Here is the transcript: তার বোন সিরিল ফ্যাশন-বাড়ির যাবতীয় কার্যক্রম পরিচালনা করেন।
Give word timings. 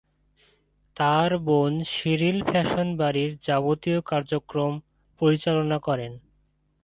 তার 0.97 1.31
বোন 1.45 1.73
সিরিল 1.93 2.37
ফ্যাশন-বাড়ির 2.45 3.31
যাবতীয় 3.47 3.99
কার্যক্রম 4.01 4.73
পরিচালনা 5.21 5.77
করেন। 5.79 6.11